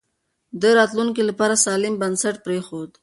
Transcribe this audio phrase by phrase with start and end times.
[0.61, 2.91] ده د راتلونکي لپاره سالم بنسټ پرېښود.